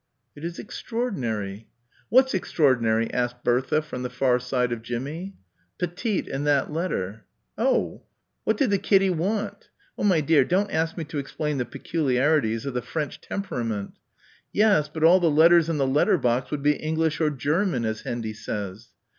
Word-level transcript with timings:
"It 0.35 0.43
is 0.43 0.57
extraordinary." 0.57 1.67
"What's 2.09 2.33
extraordinary?" 2.33 3.13
asked 3.13 3.43
Bertha 3.43 3.83
from 3.83 4.01
the 4.01 4.09
far 4.09 4.39
side 4.39 4.71
of 4.71 4.81
Jimmie. 4.81 5.35
"Petite 5.77 6.27
and 6.27 6.47
that 6.47 6.73
letter." 6.73 7.27
"Oh." 7.55 8.01
"What 8.43 8.57
did 8.57 8.71
the 8.71 8.79
Kiddy 8.79 9.11
want?" 9.11 9.69
"Oh, 9.99 10.03
my 10.03 10.19
dear, 10.19 10.43
don't 10.43 10.71
ask 10.71 10.97
me 10.97 11.03
to 11.03 11.19
explain 11.19 11.59
the 11.59 11.65
peculiarities 11.65 12.65
of 12.65 12.73
the 12.73 12.81
French 12.81 13.21
temperament." 13.21 13.93
"Yes, 14.51 14.89
but 14.91 15.03
all 15.03 15.19
the 15.19 15.29
letters 15.29 15.69
in 15.69 15.77
the 15.77 15.85
letter 15.85 16.17
box 16.17 16.49
would 16.49 16.63
be 16.63 16.77
English 16.77 17.21
or 17.21 17.29
German, 17.29 17.85
as 17.85 18.01
Hendy 18.01 18.33
says." 18.33 18.89